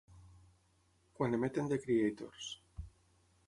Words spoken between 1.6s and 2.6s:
The Creators